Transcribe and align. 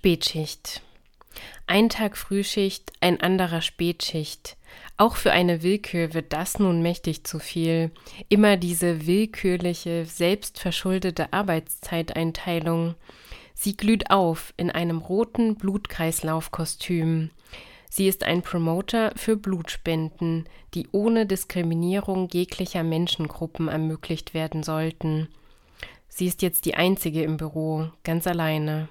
Spätschicht. 0.00 0.80
Ein 1.66 1.90
Tag 1.90 2.16
Frühschicht, 2.16 2.90
ein 3.02 3.20
anderer 3.20 3.60
Spätschicht. 3.60 4.56
Auch 4.96 5.16
für 5.16 5.30
eine 5.30 5.62
Willkür 5.62 6.14
wird 6.14 6.32
das 6.32 6.58
nun 6.58 6.80
mächtig 6.80 7.24
zu 7.24 7.38
viel. 7.38 7.90
Immer 8.30 8.56
diese 8.56 9.06
willkürliche, 9.06 10.06
selbstverschuldete 10.06 11.34
Arbeitszeiteinteilung. 11.34 12.94
Sie 13.52 13.76
glüht 13.76 14.10
auf 14.10 14.54
in 14.56 14.70
einem 14.70 15.00
roten 15.00 15.56
Blutkreislaufkostüm. 15.56 17.28
Sie 17.90 18.08
ist 18.08 18.24
ein 18.24 18.40
Promoter 18.40 19.12
für 19.16 19.36
Blutspenden, 19.36 20.48
die 20.72 20.88
ohne 20.92 21.26
Diskriminierung 21.26 22.30
jeglicher 22.32 22.84
Menschengruppen 22.84 23.68
ermöglicht 23.68 24.32
werden 24.32 24.62
sollten. 24.62 25.28
Sie 26.08 26.24
ist 26.24 26.40
jetzt 26.40 26.64
die 26.64 26.74
einzige 26.74 27.22
im 27.22 27.36
Büro, 27.36 27.90
ganz 28.02 28.26
alleine. 28.26 28.88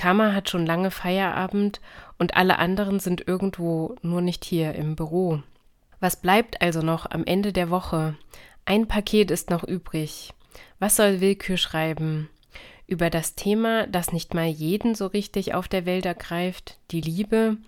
Karma 0.00 0.32
hat 0.32 0.48
schon 0.48 0.64
lange 0.64 0.90
Feierabend 0.90 1.82
und 2.18 2.34
alle 2.34 2.58
anderen 2.58 3.00
sind 3.00 3.28
irgendwo, 3.28 3.96
nur 4.00 4.22
nicht 4.22 4.46
hier 4.46 4.74
im 4.74 4.96
Büro. 4.96 5.42
Was 6.00 6.16
bleibt 6.16 6.62
also 6.62 6.80
noch 6.80 7.10
am 7.10 7.24
Ende 7.24 7.52
der 7.52 7.68
Woche? 7.68 8.16
Ein 8.64 8.88
Paket 8.88 9.30
ist 9.30 9.50
noch 9.50 9.62
übrig. 9.62 10.32
Was 10.78 10.96
soll 10.96 11.20
Willkür 11.20 11.58
schreiben? 11.58 12.30
Über 12.86 13.10
das 13.10 13.34
Thema, 13.34 13.86
das 13.88 14.10
nicht 14.10 14.32
mal 14.32 14.46
jeden 14.46 14.94
so 14.94 15.06
richtig 15.06 15.52
auf 15.52 15.68
der 15.68 15.84
Welt 15.84 16.06
ergreift, 16.06 16.78
die 16.92 17.02
Liebe, 17.02 17.58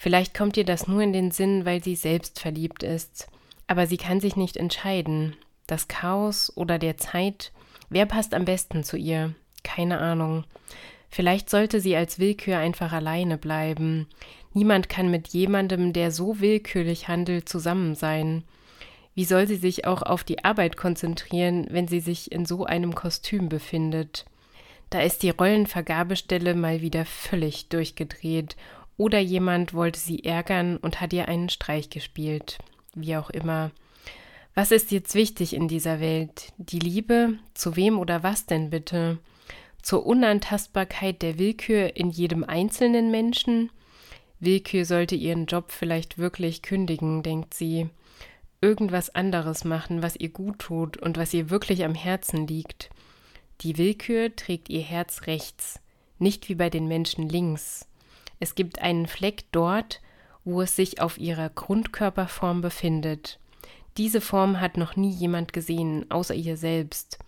Vielleicht 0.00 0.32
kommt 0.32 0.56
ihr 0.56 0.64
das 0.64 0.86
nur 0.86 1.02
in 1.02 1.12
den 1.12 1.32
Sinn, 1.32 1.64
weil 1.64 1.82
sie 1.82 1.96
selbst 1.96 2.38
verliebt 2.38 2.84
ist. 2.84 3.28
Aber 3.66 3.86
sie 3.86 3.96
kann 3.96 4.20
sich 4.20 4.36
nicht 4.36 4.56
entscheiden. 4.56 5.36
Das 5.66 5.88
Chaos 5.88 6.56
oder 6.56 6.78
der 6.78 6.96
Zeit, 6.96 7.52
wer 7.88 8.06
passt 8.06 8.32
am 8.32 8.44
besten 8.44 8.84
zu 8.84 8.96
ihr? 8.96 9.34
Keine 9.64 9.98
Ahnung. 9.98 10.44
Vielleicht 11.08 11.50
sollte 11.50 11.80
sie 11.80 11.96
als 11.96 12.18
Willkür 12.18 12.58
einfach 12.58 12.92
alleine 12.92 13.38
bleiben. 13.38 14.06
Niemand 14.52 14.88
kann 14.88 15.10
mit 15.10 15.28
jemandem, 15.28 15.92
der 15.92 16.10
so 16.10 16.40
willkürlich 16.40 17.08
handelt, 17.08 17.48
zusammen 17.48 17.94
sein. 17.94 18.44
Wie 19.14 19.24
soll 19.24 19.46
sie 19.46 19.56
sich 19.56 19.86
auch 19.86 20.02
auf 20.02 20.22
die 20.22 20.44
Arbeit 20.44 20.76
konzentrieren, 20.76 21.66
wenn 21.70 21.88
sie 21.88 22.00
sich 22.00 22.30
in 22.30 22.46
so 22.46 22.64
einem 22.64 22.94
Kostüm 22.94 23.48
befindet? 23.48 24.26
Da 24.90 25.00
ist 25.00 25.22
die 25.22 25.30
Rollenvergabestelle 25.30 26.54
mal 26.54 26.80
wieder 26.82 27.04
völlig 27.04 27.68
durchgedreht 27.68 28.56
oder 28.96 29.18
jemand 29.18 29.74
wollte 29.74 29.98
sie 29.98 30.24
ärgern 30.24 30.76
und 30.76 31.00
hat 31.00 31.12
ihr 31.12 31.28
einen 31.28 31.48
Streich 31.48 31.90
gespielt. 31.90 32.58
Wie 32.94 33.16
auch 33.16 33.30
immer. 33.30 33.70
Was 34.54 34.72
ist 34.72 34.90
jetzt 34.90 35.14
wichtig 35.14 35.54
in 35.54 35.68
dieser 35.68 36.00
Welt? 36.00 36.52
Die 36.56 36.80
Liebe? 36.80 37.38
Zu 37.54 37.76
wem 37.76 37.98
oder 37.98 38.22
was 38.22 38.46
denn 38.46 38.70
bitte? 38.70 39.18
Zur 39.82 40.06
Unantastbarkeit 40.06 41.22
der 41.22 41.38
Willkür 41.38 41.96
in 41.96 42.10
jedem 42.10 42.44
einzelnen 42.44 43.10
Menschen? 43.10 43.70
Willkür 44.40 44.84
sollte 44.84 45.14
ihren 45.14 45.46
Job 45.46 45.72
vielleicht 45.72 46.18
wirklich 46.18 46.62
kündigen, 46.62 47.22
denkt 47.22 47.54
sie. 47.54 47.88
Irgendwas 48.60 49.14
anderes 49.14 49.64
machen, 49.64 50.02
was 50.02 50.16
ihr 50.16 50.30
gut 50.30 50.58
tut 50.58 50.96
und 50.96 51.16
was 51.16 51.32
ihr 51.32 51.50
wirklich 51.50 51.84
am 51.84 51.94
Herzen 51.94 52.46
liegt. 52.46 52.90
Die 53.60 53.78
Willkür 53.78 54.34
trägt 54.36 54.68
ihr 54.68 54.82
Herz 54.82 55.26
rechts, 55.26 55.80
nicht 56.18 56.48
wie 56.48 56.54
bei 56.54 56.70
den 56.70 56.86
Menschen 56.86 57.28
links. 57.28 57.86
Es 58.40 58.54
gibt 58.54 58.80
einen 58.80 59.06
Fleck 59.06 59.44
dort, 59.52 60.00
wo 60.44 60.62
es 60.62 60.76
sich 60.76 61.00
auf 61.00 61.18
ihrer 61.18 61.48
Grundkörperform 61.50 62.60
befindet. 62.60 63.38
Diese 63.96 64.20
Form 64.20 64.60
hat 64.60 64.76
noch 64.76 64.94
nie 64.94 65.10
jemand 65.10 65.52
gesehen, 65.52 66.08
außer 66.10 66.34
ihr 66.34 66.56
selbst. 66.56 67.18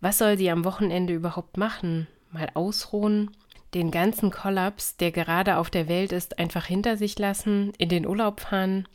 Was 0.00 0.18
soll 0.18 0.38
sie 0.38 0.50
am 0.50 0.64
Wochenende 0.64 1.14
überhaupt 1.14 1.56
machen? 1.56 2.06
Mal 2.30 2.48
ausruhen? 2.54 3.30
Den 3.74 3.90
ganzen 3.90 4.30
Kollaps, 4.30 4.96
der 4.96 5.12
gerade 5.12 5.58
auf 5.58 5.70
der 5.70 5.88
Welt 5.88 6.12
ist, 6.12 6.38
einfach 6.38 6.64
hinter 6.64 6.96
sich 6.96 7.18
lassen? 7.18 7.72
In 7.78 7.88
den 7.88 8.06
Urlaub 8.06 8.40
fahren? 8.40 8.88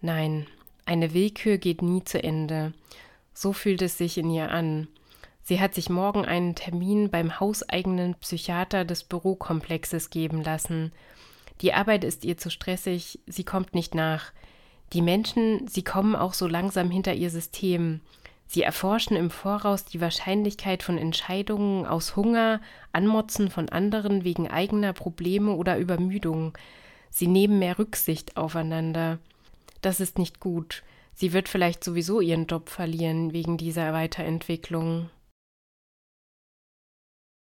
Nein, 0.00 0.46
eine 0.84 1.14
Willkür 1.14 1.58
geht 1.58 1.82
nie 1.82 2.04
zu 2.04 2.22
Ende. 2.22 2.72
So 3.32 3.52
fühlt 3.52 3.80
es 3.80 3.96
sich 3.96 4.18
in 4.18 4.30
ihr 4.30 4.50
an. 4.50 4.88
Sie 5.42 5.60
hat 5.60 5.74
sich 5.74 5.88
morgen 5.88 6.24
einen 6.24 6.54
Termin 6.54 7.10
beim 7.10 7.40
hauseigenen 7.40 8.14
Psychiater 8.16 8.84
des 8.84 9.04
Bürokomplexes 9.04 10.10
geben 10.10 10.42
lassen. 10.42 10.92
Die 11.60 11.72
Arbeit 11.72 12.04
ist 12.04 12.24
ihr 12.24 12.36
zu 12.36 12.50
stressig, 12.50 13.20
sie 13.26 13.44
kommt 13.44 13.74
nicht 13.74 13.94
nach. 13.94 14.32
Die 14.92 15.02
Menschen, 15.02 15.66
sie 15.68 15.84
kommen 15.84 16.16
auch 16.16 16.34
so 16.34 16.46
langsam 16.46 16.90
hinter 16.90 17.14
ihr 17.14 17.30
System. 17.30 18.00
Sie 18.52 18.62
erforschen 18.62 19.16
im 19.16 19.30
Voraus 19.30 19.84
die 19.84 20.00
Wahrscheinlichkeit 20.00 20.82
von 20.82 20.98
Entscheidungen 20.98 21.86
aus 21.86 22.16
Hunger, 22.16 22.60
Anmotzen 22.90 23.48
von 23.48 23.68
anderen 23.68 24.24
wegen 24.24 24.50
eigener 24.50 24.92
Probleme 24.92 25.52
oder 25.52 25.78
Übermüdung. 25.78 26.58
Sie 27.10 27.28
nehmen 27.28 27.60
mehr 27.60 27.78
Rücksicht 27.78 28.36
aufeinander. 28.36 29.20
Das 29.82 30.00
ist 30.00 30.18
nicht 30.18 30.40
gut. 30.40 30.82
Sie 31.14 31.32
wird 31.32 31.48
vielleicht 31.48 31.84
sowieso 31.84 32.20
ihren 32.20 32.46
Job 32.46 32.70
verlieren 32.70 33.32
wegen 33.32 33.56
dieser 33.56 33.92
Weiterentwicklung. 33.92 35.10